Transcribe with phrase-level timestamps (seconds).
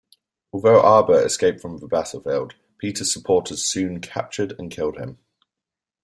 [0.51, 5.19] Although Aba escaped from the battlefield, Peter's supporters soon captured and killed him.